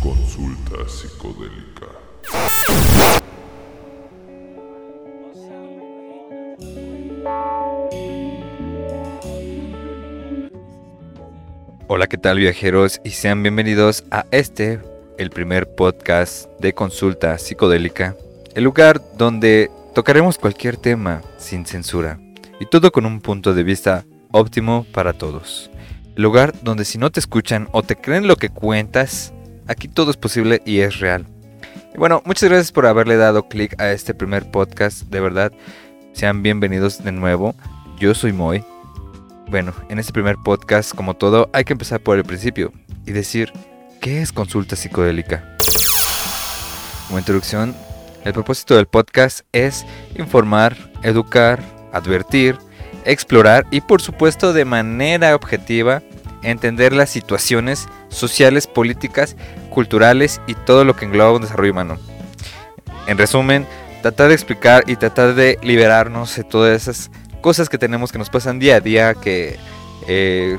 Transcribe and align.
Consulta 0.00 0.88
psicodélica. 0.88 1.86
Hola, 11.88 12.06
¿qué 12.06 12.18
tal 12.18 12.38
viajeros? 12.38 13.00
Y 13.02 13.10
sean 13.10 13.42
bienvenidos 13.42 14.04
a 14.12 14.24
este, 14.30 14.78
el 15.18 15.30
primer 15.30 15.74
podcast 15.74 16.48
de 16.60 16.72
consulta 16.72 17.36
psicodélica, 17.38 18.14
el 18.54 18.62
lugar 18.62 19.02
donde 19.16 19.72
tocaremos 19.92 20.38
cualquier 20.38 20.76
tema 20.76 21.20
sin 21.36 21.66
censura 21.66 22.20
y 22.60 22.66
todo 22.66 22.92
con 22.92 23.06
un 23.06 23.20
punto 23.20 23.54
de 23.54 23.64
vista 23.64 24.04
óptimo 24.30 24.86
para 24.92 25.12
todos. 25.12 25.71
Lugar 26.14 26.52
donde 26.62 26.84
si 26.84 26.98
no 26.98 27.10
te 27.10 27.20
escuchan 27.20 27.68
o 27.72 27.82
te 27.82 27.96
creen 27.96 28.26
lo 28.26 28.36
que 28.36 28.50
cuentas, 28.50 29.32
aquí 29.66 29.88
todo 29.88 30.10
es 30.10 30.18
posible 30.18 30.60
y 30.66 30.80
es 30.80 31.00
real. 31.00 31.26
Y 31.94 31.98
bueno, 31.98 32.22
muchas 32.26 32.50
gracias 32.50 32.70
por 32.70 32.84
haberle 32.86 33.16
dado 33.16 33.48
clic 33.48 33.80
a 33.80 33.92
este 33.92 34.12
primer 34.12 34.50
podcast, 34.50 35.04
de 35.04 35.20
verdad. 35.20 35.52
Sean 36.12 36.42
bienvenidos 36.42 37.02
de 37.02 37.12
nuevo. 37.12 37.54
Yo 37.98 38.14
soy 38.14 38.34
Moy. 38.34 38.62
Bueno, 39.48 39.72
en 39.88 39.98
este 39.98 40.12
primer 40.12 40.36
podcast, 40.44 40.94
como 40.94 41.14
todo, 41.14 41.48
hay 41.54 41.64
que 41.64 41.72
empezar 41.72 42.00
por 42.00 42.18
el 42.18 42.24
principio 42.24 42.72
y 43.06 43.12
decir, 43.12 43.50
¿qué 44.02 44.20
es 44.20 44.32
consulta 44.32 44.76
psicodélica? 44.76 45.56
Como 47.06 47.18
introducción, 47.18 47.74
el 48.26 48.34
propósito 48.34 48.76
del 48.76 48.86
podcast 48.86 49.46
es 49.52 49.86
informar, 50.16 50.76
educar, 51.02 51.62
advertir, 51.90 52.58
explorar 53.04 53.66
y 53.70 53.80
por 53.80 54.00
supuesto 54.00 54.52
de 54.52 54.64
manera 54.64 55.34
objetiva 55.34 56.02
entender 56.42 56.92
las 56.92 57.10
situaciones 57.10 57.88
sociales, 58.08 58.66
políticas, 58.66 59.36
culturales 59.70 60.40
y 60.46 60.54
todo 60.54 60.84
lo 60.84 60.94
que 60.94 61.04
engloba 61.04 61.32
un 61.32 61.42
desarrollo 61.42 61.72
humano. 61.72 61.98
En 63.06 63.18
resumen, 63.18 63.66
tratar 64.02 64.28
de 64.28 64.34
explicar 64.34 64.84
y 64.86 64.96
tratar 64.96 65.34
de 65.34 65.58
liberarnos 65.62 66.36
de 66.36 66.44
todas 66.44 66.82
esas 66.82 67.10
cosas 67.40 67.68
que 67.68 67.78
tenemos 67.78 68.12
que 68.12 68.18
nos 68.18 68.30
pasan 68.30 68.58
día 68.58 68.76
a 68.76 68.80
día, 68.80 69.14
que 69.14 69.58
eh, 70.06 70.58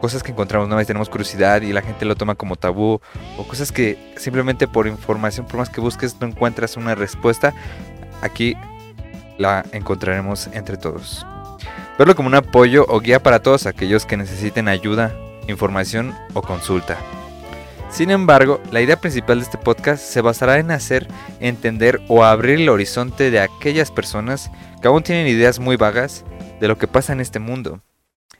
cosas 0.00 0.22
que 0.22 0.32
encontramos 0.32 0.66
una 0.66 0.76
vez 0.76 0.86
tenemos 0.86 1.08
curiosidad 1.08 1.62
y 1.62 1.72
la 1.72 1.82
gente 1.82 2.04
lo 2.04 2.16
toma 2.16 2.34
como 2.34 2.56
tabú, 2.56 3.00
o 3.36 3.46
cosas 3.46 3.72
que 3.72 4.12
simplemente 4.16 4.66
por 4.68 4.86
información, 4.86 5.46
por 5.46 5.56
más 5.56 5.70
que 5.70 5.80
busques, 5.80 6.16
no 6.20 6.26
encuentras 6.26 6.76
una 6.76 6.94
respuesta. 6.94 7.54
Aquí 8.22 8.56
la 9.38 9.64
encontraremos 9.72 10.48
entre 10.52 10.76
todos. 10.76 11.24
Verlo 11.98 12.14
como 12.14 12.28
un 12.28 12.36
apoyo 12.36 12.86
o 12.88 13.00
guía 13.00 13.20
para 13.20 13.42
todos 13.42 13.66
aquellos 13.66 14.06
que 14.06 14.16
necesiten 14.16 14.68
ayuda, 14.68 15.12
información 15.48 16.14
o 16.32 16.42
consulta. 16.42 16.96
Sin 17.90 18.10
embargo, 18.10 18.60
la 18.70 18.80
idea 18.80 19.00
principal 19.00 19.38
de 19.38 19.44
este 19.44 19.58
podcast 19.58 20.04
se 20.04 20.20
basará 20.20 20.58
en 20.58 20.70
hacer 20.70 21.08
entender 21.40 22.00
o 22.06 22.22
abrir 22.22 22.60
el 22.60 22.68
horizonte 22.68 23.32
de 23.32 23.40
aquellas 23.40 23.90
personas 23.90 24.50
que 24.80 24.86
aún 24.86 25.02
tienen 25.02 25.26
ideas 25.26 25.58
muy 25.58 25.76
vagas 25.76 26.24
de 26.60 26.68
lo 26.68 26.78
que 26.78 26.86
pasa 26.86 27.12
en 27.12 27.20
este 27.20 27.40
mundo, 27.40 27.80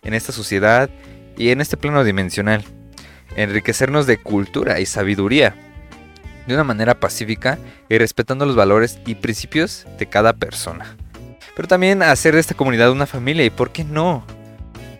en 0.02 0.14
esta 0.14 0.30
sociedad 0.32 0.88
y 1.36 1.48
en 1.48 1.60
este 1.60 1.76
plano 1.76 2.04
dimensional. 2.04 2.62
Enriquecernos 3.36 4.06
de 4.06 4.18
cultura 4.18 4.78
y 4.80 4.86
sabiduría, 4.86 5.56
de 6.46 6.54
una 6.54 6.64
manera 6.64 7.00
pacífica 7.00 7.58
y 7.88 7.98
respetando 7.98 8.44
los 8.46 8.54
valores 8.54 9.00
y 9.04 9.16
principios 9.16 9.86
de 9.98 10.06
cada 10.06 10.34
persona. 10.34 10.97
Pero 11.58 11.66
también 11.66 12.04
hacer 12.04 12.34
de 12.34 12.40
esta 12.40 12.54
comunidad 12.54 12.92
una 12.92 13.04
familia 13.04 13.44
y, 13.44 13.50
¿por 13.50 13.72
qué 13.72 13.82
no? 13.82 14.24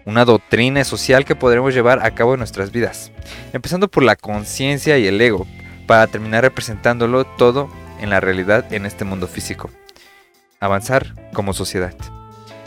Una 0.04 0.24
doctrina 0.24 0.82
social 0.82 1.24
que 1.24 1.36
podremos 1.36 1.72
llevar 1.72 2.04
a 2.04 2.10
cabo 2.10 2.34
en 2.34 2.38
nuestras 2.38 2.72
vidas. 2.72 3.12
Empezando 3.52 3.86
por 3.86 4.02
la 4.02 4.16
conciencia 4.16 4.98
y 4.98 5.06
el 5.06 5.20
ego, 5.20 5.46
para 5.86 6.08
terminar 6.08 6.42
representándolo 6.42 7.24
todo 7.24 7.68
en 8.00 8.10
la 8.10 8.18
realidad 8.18 8.72
en 8.72 8.86
este 8.86 9.04
mundo 9.04 9.28
físico. 9.28 9.70
Avanzar 10.58 11.14
como 11.32 11.52
sociedad. 11.52 11.94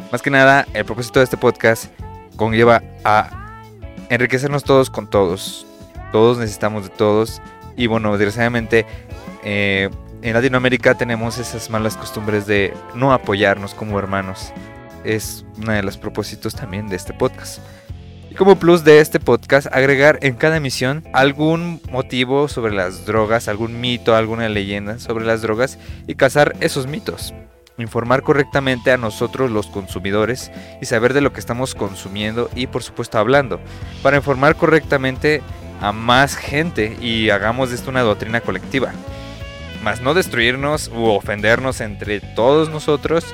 Más 0.10 0.22
que 0.22 0.30
nada, 0.30 0.66
el 0.74 0.86
propósito 0.86 1.20
de 1.20 1.26
este 1.26 1.36
podcast 1.36 1.92
conlleva 2.38 2.82
a 3.04 3.60
enriquecernos 4.08 4.64
todos 4.64 4.90
con 4.90 5.10
todos. 5.10 5.66
Todos 6.14 6.38
necesitamos 6.38 6.84
de 6.84 6.92
todos 6.92 7.42
y 7.76 7.88
bueno, 7.88 8.14
desgraciadamente 8.14 8.86
eh, 9.44 9.90
en 10.22 10.34
Latinoamérica 10.34 10.96
tenemos 10.96 11.38
esas 11.38 11.70
malas 11.70 11.98
costumbres 11.98 12.46
de 12.46 12.74
no 12.94 13.12
apoyarnos 13.12 13.74
como 13.74 13.98
hermanos. 13.98 14.54
Es 15.04 15.46
uno 15.58 15.72
de 15.72 15.82
los 15.82 15.98
propósitos 15.98 16.54
también 16.54 16.88
de 16.88 16.96
este 16.96 17.14
podcast. 17.14 17.60
Y 18.30 18.36
como 18.36 18.56
plus 18.56 18.84
de 18.84 19.00
este 19.00 19.20
podcast, 19.20 19.68
agregar 19.72 20.20
en 20.22 20.36
cada 20.36 20.58
emisión 20.58 21.04
algún 21.12 21.82
motivo 21.92 22.48
sobre 22.48 22.74
las 22.74 23.06
drogas, 23.06 23.48
algún 23.48 23.82
mito, 23.82 24.16
alguna 24.16 24.48
leyenda 24.48 25.00
sobre 25.00 25.26
las 25.26 25.42
drogas 25.42 25.78
y 26.08 26.16
cazar 26.16 26.56
esos 26.60 26.88
mitos. 26.88 27.34
Informar 27.78 28.22
correctamente 28.22 28.92
a 28.92 28.98
nosotros 28.98 29.50
los 29.50 29.68
consumidores 29.68 30.52
y 30.82 30.86
saber 30.86 31.14
de 31.14 31.22
lo 31.22 31.34
que 31.34 31.40
estamos 31.40 31.74
consumiendo 31.74 32.50
y 32.56 32.68
por 32.68 32.84
supuesto 32.84 33.18
hablando. 33.18 33.60
Para 34.04 34.18
informar 34.18 34.56
correctamente 34.56 35.42
a 35.82 35.92
más 35.92 36.36
gente 36.36 36.96
y 37.02 37.32
hagamos 37.32 37.70
de 37.70 37.76
esto 37.76 37.90
una 37.90 38.02
doctrina 38.02 38.40
colectiva. 38.40 38.94
Más 39.84 40.02
no 40.02 40.14
destruirnos 40.14 40.90
u 40.94 41.06
ofendernos 41.06 41.82
entre 41.82 42.20
todos 42.20 42.70
nosotros 42.70 43.26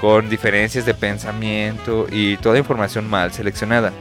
con 0.00 0.28
diferencias 0.28 0.84
de 0.84 0.94
pensamiento 0.94 2.06
y 2.10 2.36
toda 2.38 2.58
información 2.58 3.08
mal 3.08 3.32
seleccionada. 3.32 3.92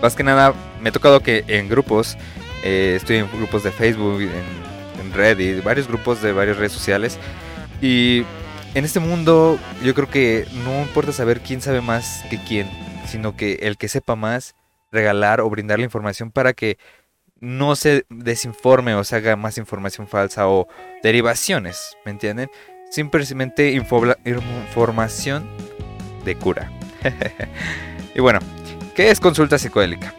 Más 0.00 0.14
que 0.14 0.22
nada, 0.22 0.54
me 0.80 0.90
ha 0.90 0.92
tocado 0.92 1.20
que 1.20 1.44
en 1.48 1.68
grupos, 1.68 2.16
eh, 2.62 2.94
estoy 2.96 3.16
en 3.16 3.28
grupos 3.32 3.64
de 3.64 3.72
Facebook, 3.72 4.20
en, 4.20 4.30
en 5.00 5.12
Reddit, 5.12 5.64
varios 5.64 5.88
grupos 5.88 6.22
de 6.22 6.32
varias 6.32 6.56
redes 6.56 6.72
sociales, 6.72 7.18
y 7.80 8.24
en 8.74 8.84
este 8.84 9.00
mundo 9.00 9.58
yo 9.82 9.94
creo 9.94 10.08
que 10.08 10.46
no 10.64 10.82
importa 10.82 11.12
saber 11.12 11.40
quién 11.40 11.60
sabe 11.60 11.80
más 11.80 12.24
que 12.30 12.38
quién, 12.38 12.70
sino 13.06 13.36
que 13.36 13.54
el 13.62 13.76
que 13.76 13.88
sepa 13.88 14.14
más 14.14 14.54
regalar 14.92 15.40
o 15.40 15.50
brindar 15.50 15.78
la 15.78 15.84
información 15.84 16.30
para 16.30 16.52
que 16.52 16.78
no 17.40 17.76
se 17.76 18.06
desinforme 18.08 18.94
o 18.94 19.04
se 19.04 19.16
haga 19.16 19.36
más 19.36 19.58
información 19.58 20.06
falsa 20.06 20.48
o 20.48 20.66
derivaciones, 21.02 21.96
¿me 22.04 22.12
entienden? 22.12 22.50
Simplemente 22.90 23.72
información 23.72 25.46
de 26.24 26.36
cura. 26.36 26.70
y 28.14 28.20
bueno, 28.20 28.40
¿qué 28.94 29.10
es 29.10 29.20
consulta 29.20 29.58
psicodélica? 29.58 30.14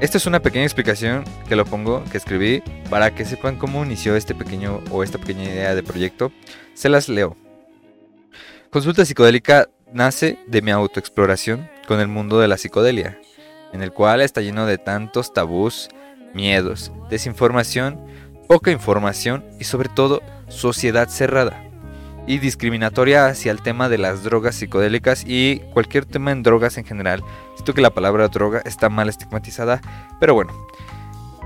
Esta 0.00 0.16
es 0.16 0.26
una 0.26 0.40
pequeña 0.40 0.64
explicación 0.64 1.24
que 1.48 1.56
lo 1.56 1.64
pongo, 1.64 2.04
que 2.04 2.18
escribí, 2.18 2.62
para 2.88 3.14
que 3.14 3.24
sepan 3.24 3.56
cómo 3.56 3.84
inició 3.84 4.16
este 4.16 4.34
pequeño 4.34 4.80
o 4.90 5.02
esta 5.02 5.18
pequeña 5.18 5.44
idea 5.44 5.74
de 5.74 5.82
proyecto. 5.82 6.32
Se 6.74 6.88
las 6.88 7.08
leo. 7.08 7.36
Consulta 8.70 9.04
psicodélica 9.04 9.68
nace 9.92 10.38
de 10.46 10.62
mi 10.62 10.70
autoexploración 10.70 11.68
con 11.86 12.00
el 12.00 12.08
mundo 12.08 12.38
de 12.38 12.48
la 12.48 12.58
psicodelia 12.58 13.18
en 13.72 13.82
el 13.82 13.92
cual 13.92 14.20
está 14.20 14.40
lleno 14.40 14.66
de 14.66 14.78
tantos 14.78 15.32
tabús, 15.32 15.88
miedos, 16.34 16.92
desinformación, 17.10 18.00
poca 18.48 18.70
información 18.70 19.44
y 19.58 19.64
sobre 19.64 19.88
todo 19.88 20.22
sociedad 20.48 21.08
cerrada 21.08 21.68
y 22.28 22.38
discriminatoria 22.38 23.26
hacia 23.26 23.50
el 23.50 23.62
tema 23.62 23.88
de 23.88 23.96
las 23.96 24.22
drogas 24.22 24.54
psicodélicas 24.56 25.24
y 25.26 25.60
cualquier 25.72 26.04
tema 26.04 26.30
en 26.30 26.42
drogas 26.42 26.76
en 26.76 26.84
general. 26.84 27.24
Siento 27.54 27.72
que 27.72 27.80
la 27.80 27.90
palabra 27.90 28.28
droga 28.28 28.60
está 28.66 28.90
mal 28.90 29.08
estigmatizada, 29.08 29.80
pero 30.20 30.34
bueno. 30.34 30.52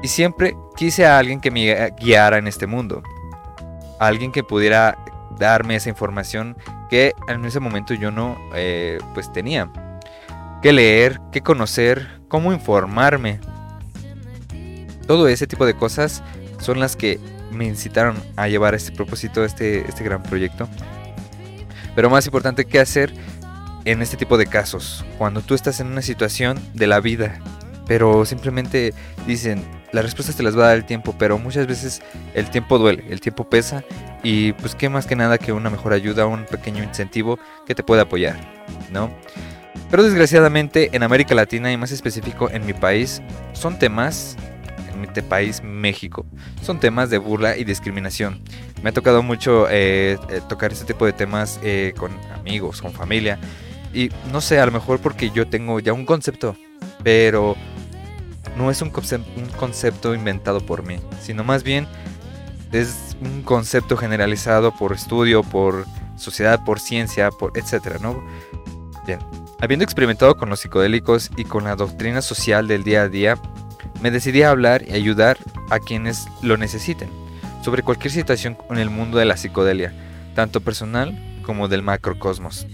Y 0.03 0.09
siempre 0.09 0.56
quise 0.77 1.06
a 1.06 1.19
alguien 1.19 1.41
que 1.41 1.53
me 1.53 1.93
guiara 2.01 2.39
en 2.39 2.49
este 2.49 2.67
mundo. 2.67 3.03
alguien 4.01 4.33
que 4.33 4.43
pudiera 4.43 4.99
darme 5.39 5.77
esa 5.77 5.89
información 5.89 6.56
que 6.91 7.12
en 7.29 7.45
ese 7.45 7.61
momento 7.61 7.95
yo 7.95 8.11
no 8.11 8.37
eh, 8.55 8.99
pues 9.15 9.33
tenía 9.33 9.71
qué 10.61 10.73
leer, 10.73 11.21
qué 11.31 11.41
conocer, 11.41 12.21
cómo 12.27 12.53
informarme. 12.53 13.41
Todo 15.07 15.29
ese 15.29 15.47
tipo 15.47 15.67
de 15.67 15.75
cosas 15.75 16.23
son 16.61 16.81
las 16.81 16.97
que 16.97 17.19
me 17.51 17.67
incitaron 17.67 18.17
a 18.37 18.49
llevar 18.49 18.75
este 18.75 18.93
propósito, 18.93 19.45
este, 19.45 19.87
este 19.89 20.05
gran 20.05 20.23
proyecto. 20.23 20.69
Pero 21.95 22.09
más 22.11 22.25
importante, 22.27 22.65
¿qué 22.65 22.81
hacer 22.81 23.13
en 23.85 24.01
este 24.01 24.17
tipo 24.17 24.39
de 24.39 24.47
casos? 24.47 25.05
Cuando 25.19 25.43
tú 25.43 25.55
estás 25.55 25.81
en 25.81 25.89
una 25.89 26.03
situación 26.03 26.59
de 26.75 26.87
la 26.87 27.01
vida, 27.01 27.39
pero 27.87 28.25
simplemente 28.25 28.95
dicen, 29.27 29.65
las 29.93 30.05
respuestas 30.05 30.37
te 30.37 30.43
las 30.43 30.57
va 30.57 30.65
a 30.65 30.67
dar 30.69 30.77
el 30.77 30.87
tiempo, 30.87 31.15
pero 31.19 31.39
muchas 31.39 31.67
veces 31.67 32.01
el 32.35 32.49
tiempo 32.49 32.79
duele, 32.79 33.05
el 33.11 33.21
tiempo 33.21 33.49
pesa 33.49 33.85
y 34.23 34.53
pues 34.55 34.75
qué 34.75 34.89
más 34.89 35.07
que 35.07 35.17
nada 35.17 35.37
que 35.37 35.53
una 35.53 35.69
mejor 35.69 35.93
ayuda, 35.93 36.27
un 36.27 36.47
pequeño 36.47 36.83
incentivo 36.83 37.39
que 37.67 37.75
te 37.75 37.83
pueda 37.83 38.03
apoyar, 38.03 38.39
¿no? 38.91 39.11
Pero 39.91 40.03
desgraciadamente 40.03 40.89
en 40.93 41.03
América 41.03 41.35
Latina 41.35 41.71
y 41.71 41.77
más 41.77 41.93
específico 41.93 42.49
en 42.51 42.65
mi 42.65 42.73
país 42.73 43.21
son 43.53 43.79
temas, 43.79 44.37
en 44.93 45.00
mi 45.00 45.06
país 45.06 45.62
México, 45.62 46.27
son 46.62 46.81
temas 46.81 47.11
de 47.11 47.19
burla 47.19 47.56
y 47.56 47.65
discriminación. 47.65 48.43
Me 48.83 48.91
ha 48.91 48.93
tocado 48.93 49.23
mucho 49.23 49.69
eh, 49.71 50.19
eh, 50.29 50.41
tocar 50.49 50.73
este 50.73 50.85
tipo 50.85 51.06
de 51.06 51.12
temas 51.12 51.61
eh, 51.62 51.94
con 51.97 52.12
amigos, 52.35 52.83
con 52.83 52.93
familia. 52.93 53.39
Y 53.94 54.11
no 54.33 54.41
sé, 54.41 54.59
a 54.59 54.67
lo 54.67 54.73
mejor 54.73 55.00
porque 55.00 55.31
yo 55.31 55.47
tengo 55.47 55.81
ya 55.81 55.93
un 55.93 56.06
concepto, 56.06 56.56
pero 57.03 57.56
no 58.56 58.71
es 58.71 58.83
un, 58.83 58.89
un 58.89 59.49
concepto 59.56 60.15
inventado 60.15 60.61
por 60.61 60.85
mí, 60.85 60.97
sino 61.21 61.44
más 61.44 61.62
bien 61.62 61.87
es 62.73 63.17
un 63.21 63.43
concepto 63.43 63.97
generalizado 63.97 64.75
por 64.75 64.93
estudio, 64.93 65.43
por 65.43 65.87
sociedad, 66.17 66.65
por 66.65 66.81
ciencia, 66.81 67.31
por 67.31 67.56
etcétera, 67.56 67.99
¿no? 68.00 68.23
Bien. 69.06 69.19
Habiendo 69.61 69.85
experimentado 69.85 70.37
con 70.37 70.49
los 70.49 70.61
psicodélicos 70.61 71.31
y 71.37 71.44
con 71.44 71.65
la 71.65 71.77
doctrina 71.77 72.21
social 72.21 72.67
del 72.67 72.83
día 72.83 73.03
a 73.03 73.09
día, 73.09 73.39
me 74.00 74.11
decidí 74.11 74.43
a 74.43 74.50
hablar 74.50 74.84
y 74.88 74.94
ayudar 74.94 75.38
a 75.70 75.79
quienes 75.79 76.26
lo 76.43 76.56
necesiten 76.56 77.08
sobre 77.62 77.82
cualquier 77.82 78.12
situación 78.12 78.58
en 78.70 78.79
el 78.79 78.90
mundo 78.90 79.19
de 79.19 79.25
la 79.25 79.37
psicodelia, 79.37 79.93
tanto 80.34 80.61
personal 80.61 81.17
como 81.43 81.69
del 81.69 81.82
macrocosmos. 81.82 82.67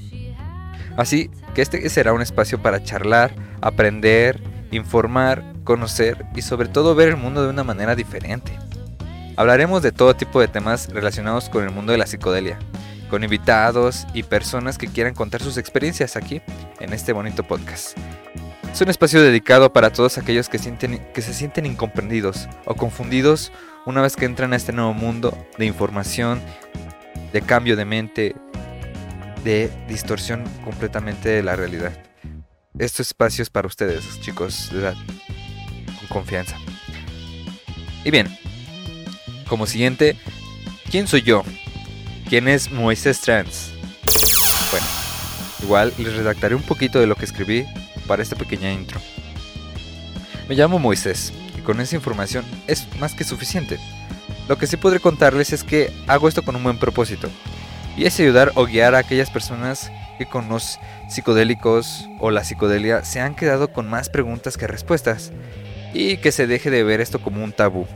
Así 0.97 1.31
que 1.55 1.63
este 1.63 1.89
será 1.91 2.13
un 2.13 2.23
espacio 2.23 2.61
para 2.61 2.83
charlar, 2.83 3.35
aprender, 3.61 4.41
informar, 4.71 5.45
conocer 5.65 6.27
y 6.35 6.43
sobre 6.43 6.69
todo 6.69 6.95
ver 6.95 7.09
el 7.09 7.17
mundo 7.17 7.43
de 7.43 7.51
una 7.51 7.65
manera 7.65 7.95
diferente. 7.95 8.59
Hablaremos 9.37 9.83
de 9.83 9.93
todo 9.93 10.15
tipo 10.15 10.41
de 10.41 10.49
temas 10.49 10.89
relacionados 10.89 11.49
con 11.49 11.63
el 11.63 11.71
mundo 11.71 11.93
de 11.93 11.99
la 11.99 12.07
psicodelia, 12.07 12.59
con 13.09 13.23
invitados 13.23 14.07
y 14.13 14.25
personas 14.25 14.79
que 14.79 14.89
quieran 14.89 15.15
contar 15.15 15.43
sus 15.43 15.57
experiencias 15.57 16.17
aquí 16.17 16.43
en 16.81 16.93
este 16.93 17.13
bonito 17.13 17.45
podcast. 17.45 17.97
Es 18.73 18.81
un 18.81 18.91
espacio 18.91 19.21
dedicado 19.21 19.73
para 19.73 19.91
todos 19.91 20.19
aquellos 20.19 20.49
que, 20.49 20.59
sienten, 20.59 21.05
que 21.13 21.23
se 21.23 21.35
sienten 21.35 21.67
incomprendidos 21.67 22.49
o 22.65 22.75
confundidos 22.75 23.51
una 23.87 24.03
vez 24.03 24.15
que 24.15 24.25
entran 24.25 24.53
a 24.53 24.57
este 24.57 24.73
nuevo 24.73 24.95
mundo 24.95 25.37
de 25.57 25.67
información, 25.67 26.41
de 27.33 27.43
cambio 27.43 27.77
de 27.77 27.85
mente, 27.85 28.37
de 29.43 29.71
distorsión 29.89 30.45
completamente 30.65 31.29
de 31.29 31.43
la 31.43 31.57
realidad. 31.57 31.93
Este 32.79 33.03
espacio 33.03 33.43
es 33.43 33.51
para 33.51 33.67
ustedes, 33.67 34.21
chicos, 34.21 34.71
de 34.73 34.81
edad, 34.81 34.95
con 35.99 36.09
confianza. 36.09 36.57
Y 38.05 38.11
bien, 38.11 38.29
como 39.49 39.67
siguiente, 39.67 40.17
¿quién 40.91 41.09
soy 41.09 41.23
yo? 41.23 41.43
¿Quién 42.29 42.47
es 42.47 42.71
Moisés 42.71 43.21
Trans? 43.23 43.73
Bueno, 44.71 44.87
igual 45.63 45.93
les 45.99 46.15
redactaré 46.15 46.55
un 46.55 46.63
poquito 46.63 47.01
de 47.01 47.07
lo 47.07 47.17
que 47.17 47.25
escribí 47.25 47.67
para 48.09 48.23
esta 48.23 48.35
pequeña 48.35 48.73
intro. 48.73 49.01
Me 50.49 50.57
llamo 50.57 50.81
Moisés 50.81 51.33
y 51.57 51.61
con 51.61 51.81
esa 51.81 51.95
información 51.95 52.45
es 52.67 52.89
más 52.99 53.15
que 53.15 53.23
suficiente. 53.23 53.79
Lo 54.49 54.59
que 54.59 54.67
sí 54.67 54.77
podré 54.77 54.99
contarles 54.99 55.53
es 55.53 55.63
que 55.63 55.93
hago 56.09 56.27
esto 56.27 56.43
con 56.43 56.57
un 56.57 56.65
buen 56.65 56.79
propósito 56.79 57.29
y 57.97 58.07
es 58.07 58.19
ayudar 58.19 58.51
o 58.57 58.65
guiar 58.65 58.95
a 58.97 58.99
aquellas 58.99 59.31
personas 59.31 59.93
que 60.17 60.27
con 60.27 60.49
los 60.49 60.81
psicodélicos 61.09 62.09
o 62.19 62.31
la 62.31 62.43
psicodelia 62.43 63.05
se 63.05 63.21
han 63.21 63.37
quedado 63.37 63.73
con 63.73 63.89
más 63.89 64.09
preguntas 64.09 64.57
que 64.57 64.67
respuestas 64.67 65.33
y 65.95 66.17
que 66.17 66.33
se 66.33 66.47
deje 66.47 66.71
de 66.71 66.83
ver 66.83 67.01
esto 67.01 67.21
como 67.21 67.45
un 67.45 67.53
tabú 67.53 67.87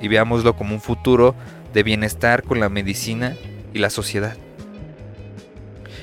y 0.00 0.08
veámoslo 0.08 0.54
como 0.54 0.74
un 0.74 0.80
futuro 0.80 1.34
de 1.72 1.82
bienestar 1.82 2.42
con 2.42 2.60
la 2.60 2.68
medicina 2.68 3.36
y 3.72 3.78
la 3.78 3.88
sociedad. 3.88 4.36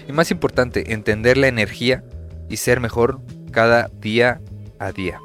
Y 0.07 0.11
más 0.11 0.31
importante, 0.31 0.93
entender 0.93 1.37
la 1.37 1.47
energía 1.47 2.03
y 2.49 2.57
ser 2.57 2.79
mejor 2.79 3.21
cada 3.49 3.89
día 3.99 4.41
a 4.79 4.91
día. 4.91 5.19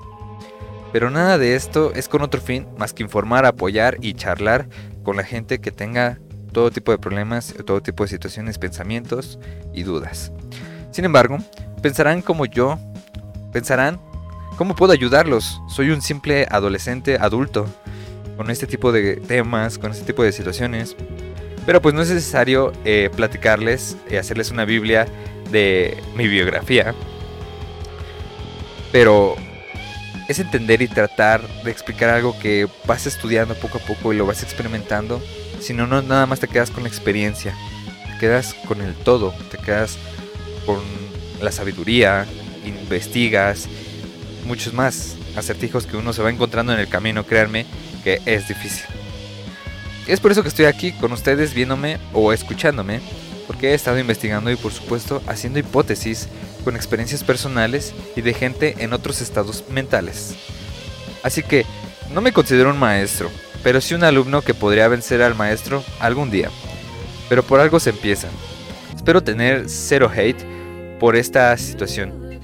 Pero 0.93 1.11
nada 1.11 1.39
de 1.39 1.57
esto 1.57 1.93
es 1.95 2.09
con 2.09 2.23
otro 2.23 2.41
fin 2.41 2.67
más 2.79 2.93
que 2.93 3.03
informar, 3.03 3.47
apoyar 3.47 3.97
y 4.01 4.15
charlar 4.15 4.69
con 5.03 5.17
la 5.17 5.25
gente 5.25 5.61
que 5.61 5.71
tenga 5.71 6.19
todo 6.53 6.71
tipo 6.71 6.93
de 6.93 6.99
problemas, 6.99 7.53
todo 7.67 7.83
tipo 7.83 8.05
de 8.05 8.09
situaciones, 8.09 8.59
pensamientos 8.59 9.39
y 9.73 9.83
dudas. 9.83 10.33
Sin 10.93 11.05
embargo, 11.05 11.39
pensarán 11.83 12.23
como 12.23 12.47
yo, 12.47 12.79
pensarán, 13.53 14.01
¿cómo 14.57 14.77
puedo 14.77 14.93
ayudarlos? 14.93 15.61
Soy 15.69 15.91
un 15.91 16.01
simple 16.01 16.47
adolescente 16.49 17.19
adulto, 17.21 17.67
con 18.37 18.51
este 18.51 18.67
tipo 18.67 18.93
de 18.93 19.17
temas, 19.17 19.79
con 19.79 19.91
este 19.91 20.05
tipo 20.05 20.23
de 20.23 20.33
situaciones. 20.33 20.97
Pero 21.67 21.81
pues 21.81 21.95
no 21.95 22.03
es 22.03 22.11
necesario 22.11 22.73
eh, 22.85 23.11
platicarles, 23.15 23.97
y 24.11 24.17
hacerles 24.17 24.51
una 24.51 24.65
Biblia 24.65 25.07
de 25.51 25.97
mi 26.17 26.29
biografía. 26.29 26.95
Pero 28.95 29.35
es 30.29 30.39
entender 30.39 30.83
y 30.83 30.87
tratar 30.87 31.43
de 31.65 31.71
explicar 31.73 32.11
algo 32.11 32.39
que 32.39 32.69
vas 32.87 33.09
estudiando 33.09 33.57
poco 33.57 33.79
a 33.79 33.81
poco 33.81 34.13
y 34.13 34.17
lo 34.17 34.25
vas 34.25 34.45
experimentando 34.45 35.21
si 35.59 35.73
no, 35.73 35.89
no 35.89 36.01
nada 36.01 36.27
más 36.27 36.39
te 36.39 36.47
quedas 36.47 36.71
con 36.71 36.85
la 36.85 36.89
experiencia, 36.89 37.57
te 38.07 38.19
quedas 38.19 38.55
con 38.69 38.81
el 38.83 38.95
todo, 38.95 39.35
te 39.51 39.59
quedas 39.59 39.97
con 40.67 40.81
la 41.41 41.51
sabiduría, 41.51 42.27
investigas, 42.65 43.67
muchos 44.47 44.73
más 44.73 45.17
acertijos 45.37 45.87
que 45.87 45.97
uno 45.97 46.13
se 46.13 46.23
va 46.23 46.31
encontrando 46.31 46.73
en 46.73 46.79
el 46.79 46.89
camino, 46.89 47.27
créanme 47.27 47.67
que 48.05 48.21
es 48.27 48.47
difícil. 48.47 48.85
Es 50.07 50.21
por 50.21 50.31
eso 50.31 50.43
que 50.43 50.51
estoy 50.51 50.67
aquí 50.67 50.93
con 50.93 51.13
ustedes 51.13 51.55
viéndome 51.55 51.99
o 52.13 52.33
escuchándome, 52.33 53.01
porque 53.47 53.71
he 53.71 53.75
estado 53.75 53.99
investigando 53.99 54.51
y 54.51 54.57
por 54.57 54.73
supuesto 54.73 55.23
haciendo 55.27 55.59
hipótesis 55.59 56.29
con 56.65 56.77
experiencias 56.77 57.23
personales 57.23 57.95
y 58.17 58.23
de 58.23 58.35
gente 58.35 58.75
en 58.79 58.93
otros 58.93 59.21
estados 59.21 59.65
mentales. 59.71 60.35
Así 61.23 61.43
que 61.43 61.65
no 62.13 62.21
me 62.21 62.33
considero 62.33 62.71
un 62.71 62.79
maestro, 62.79 63.31
pero 63.63 63.81
sí 63.81 63.95
un 63.95 64.05
alumno 64.05 64.43
que 64.43 64.55
podría 64.55 64.89
vencer 64.89 65.23
al 65.23 65.35
maestro 65.35 65.83
algún 66.01 66.31
día. 66.31 66.51
Pero 67.29 67.43
por 67.43 67.61
algo 67.61 67.81
se 67.81 67.91
empieza. 67.91 68.29
Espero 68.95 69.23
tener 69.23 69.69
cero 69.69 70.11
hate 70.15 70.45
por 70.99 71.17
esta 71.17 71.57
situación, 71.57 72.41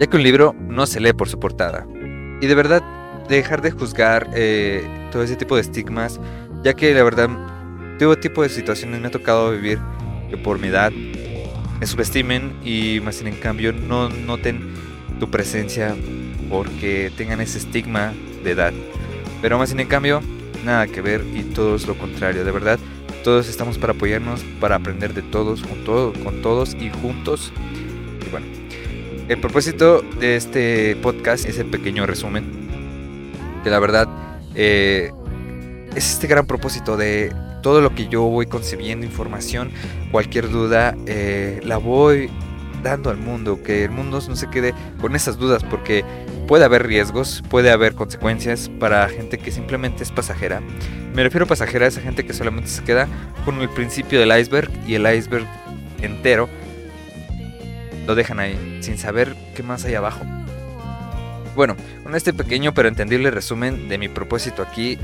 ya 0.00 0.06
que 0.06 0.16
un 0.16 0.22
libro 0.22 0.54
no 0.68 0.86
se 0.86 1.00
lee 1.00 1.12
por 1.12 1.28
su 1.28 1.38
portada. 1.38 1.86
Y 2.40 2.46
de 2.46 2.54
verdad, 2.54 2.82
dejar 3.28 3.62
de 3.62 3.70
juzgar 3.70 4.28
eh, 4.34 4.86
todo 5.12 5.22
ese 5.22 5.36
tipo 5.36 5.54
de 5.54 5.62
estigmas, 5.62 6.20
ya 6.62 6.74
que 6.74 6.92
la 6.94 7.02
verdad, 7.02 7.28
todo 7.98 8.16
tipo 8.16 8.42
de 8.42 8.48
situaciones 8.48 9.00
me 9.00 9.08
ha 9.08 9.10
tocado 9.10 9.52
vivir 9.52 9.78
por 10.36 10.58
mi 10.58 10.68
edad 10.68 10.92
me 11.80 11.86
subestimen 11.86 12.52
y 12.64 13.00
más 13.00 13.20
en 13.20 13.34
cambio 13.36 13.72
no 13.72 14.08
noten 14.08 14.74
tu 15.18 15.30
presencia 15.30 15.94
porque 16.48 17.10
tengan 17.16 17.40
ese 17.40 17.58
estigma 17.58 18.12
de 18.42 18.52
edad. 18.52 18.72
Pero 19.42 19.58
más 19.58 19.72
en 19.72 19.86
cambio, 19.86 20.20
nada 20.64 20.86
que 20.86 21.00
ver 21.00 21.24
y 21.34 21.42
todo 21.42 21.76
es 21.76 21.86
lo 21.86 21.96
contrario, 21.96 22.44
de 22.44 22.50
verdad. 22.50 22.78
Todos 23.22 23.48
estamos 23.48 23.78
para 23.78 23.92
apoyarnos, 23.92 24.42
para 24.60 24.76
aprender 24.76 25.14
de 25.14 25.22
todos, 25.22 25.62
con, 25.62 26.12
con 26.22 26.42
todos 26.42 26.74
y 26.74 26.90
juntos. 26.90 27.52
Y 28.26 28.30
bueno, 28.30 28.46
el 29.28 29.38
propósito 29.40 30.02
de 30.20 30.36
este 30.36 30.96
podcast 30.96 31.46
es 31.46 31.58
el 31.58 31.66
pequeño 31.66 32.06
resumen. 32.06 32.44
Que 33.62 33.70
la 33.70 33.78
verdad 33.78 34.08
eh, 34.54 35.10
es 35.94 36.12
este 36.12 36.26
gran 36.26 36.46
propósito 36.46 36.96
de 36.96 37.32
todo 37.64 37.80
lo 37.80 37.94
que 37.94 38.08
yo 38.08 38.24
voy 38.24 38.44
concebiendo, 38.44 39.06
información, 39.06 39.70
cualquier 40.12 40.50
duda, 40.50 40.94
eh, 41.06 41.60
la 41.64 41.78
voy 41.78 42.28
dando 42.82 43.08
al 43.08 43.16
mundo, 43.16 43.62
que 43.62 43.84
el 43.84 43.90
mundo 43.90 44.20
no 44.28 44.36
se 44.36 44.50
quede 44.50 44.74
con 45.00 45.16
esas 45.16 45.38
dudas, 45.38 45.64
porque 45.64 46.04
puede 46.46 46.66
haber 46.66 46.86
riesgos, 46.86 47.42
puede 47.48 47.70
haber 47.70 47.94
consecuencias 47.94 48.68
para 48.78 49.08
gente 49.08 49.38
que 49.38 49.50
simplemente 49.50 50.02
es 50.02 50.12
pasajera. 50.12 50.60
Me 51.14 51.22
refiero 51.22 51.46
a 51.46 51.48
pasajera 51.48 51.86
a 51.86 51.88
esa 51.88 52.02
gente 52.02 52.26
que 52.26 52.34
solamente 52.34 52.68
se 52.68 52.84
queda 52.84 53.08
con 53.46 53.58
el 53.62 53.70
principio 53.70 54.20
del 54.20 54.38
iceberg 54.38 54.70
y 54.86 54.96
el 54.96 55.10
iceberg 55.10 55.46
entero 56.02 56.50
lo 58.06 58.14
dejan 58.14 58.40
ahí, 58.40 58.78
sin 58.82 58.98
saber 58.98 59.34
qué 59.56 59.62
más 59.62 59.86
hay 59.86 59.94
abajo. 59.94 60.22
Bueno, 61.56 61.76
con 62.02 62.14
este 62.14 62.34
pequeño 62.34 62.74
pero 62.74 62.88
entendible 62.88 63.30
resumen 63.30 63.88
de 63.88 63.96
mi 63.96 64.10
propósito 64.10 64.60
aquí, 64.60 64.98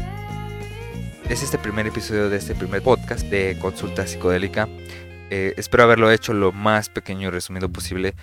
es 1.30 1.44
este 1.44 1.58
primer 1.58 1.86
episodio 1.86 2.28
de 2.28 2.36
este 2.36 2.56
primer 2.56 2.82
podcast 2.82 3.24
de 3.26 3.56
Consulta 3.60 4.04
Psicodélica. 4.04 4.68
Eh, 5.30 5.54
espero 5.56 5.84
haberlo 5.84 6.10
hecho 6.10 6.32
lo 6.32 6.50
más 6.50 6.88
pequeño 6.88 7.28
y 7.28 7.30
resumido 7.30 7.70
posible 7.70 8.16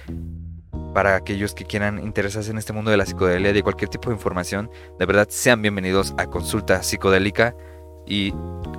para 0.93 1.15
aquellos 1.15 1.53
que 1.53 1.63
quieran 1.63 2.03
interesarse 2.03 2.51
en 2.51 2.57
este 2.57 2.73
mundo 2.73 2.91
de 2.91 2.97
la 2.97 3.05
psicodelia 3.05 3.55
y 3.55 3.61
cualquier 3.61 3.89
tipo 3.89 4.09
de 4.09 4.15
información, 4.15 4.69
de 4.99 5.05
verdad 5.05 5.27
sean 5.29 5.61
bienvenidos 5.61 6.13
a 6.17 6.25
Consulta 6.25 6.83
Psicodélica 6.83 7.55
y 8.05 8.33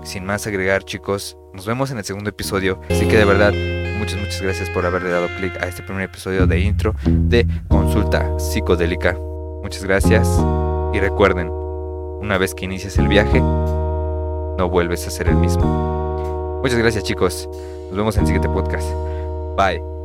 sin 0.05 0.27
más 0.27 0.47
agregar 0.47 0.83
chicos, 0.85 1.39
nos 1.55 1.65
vemos 1.65 1.91
en 1.91 1.97
el 1.97 2.05
segundo 2.05 2.29
episodio, 2.29 2.83
así 2.91 3.09
que 3.09 3.17
de 3.17 3.25
verdad 3.25 3.55
muchas 3.99 4.21
muchas 4.21 4.43
gracias 4.43 4.69
por 4.71 4.85
haberle 4.85 5.09
dado 5.09 5.29
clic 5.39 5.57
a 5.63 5.69
este 5.69 5.83
primer 5.83 6.03
episodio 6.03 6.47
de 6.47 6.61
intro 6.61 6.95
de 7.07 7.47
Consulta 7.69 8.39
Psicodélica. 8.39 9.17
Muchas 9.63 9.85
gracias 9.85 10.29
y 10.93 11.01
recuerden, 11.01 11.49
una 11.49 12.37
vez 12.37 12.55
que 12.55 12.67
inicies 12.67 12.99
el 12.99 13.09
viaje, 13.09 13.41
no 14.59 14.69
vuelves 14.69 15.07
a 15.07 15.11
ser 15.11 15.29
el 15.29 15.37
mismo. 15.37 16.61
Muchas 16.63 16.79
gracias 16.79 17.05
chicos, 17.05 17.49
nos 17.89 17.97
vemos 17.97 18.17
en 18.17 18.23
el 18.23 18.27
siguiente 18.27 18.49
podcast. 18.49 18.91
Bye. 19.57 19.98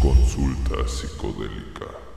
Consulta 0.00 0.84
psicodélica. 0.84 2.07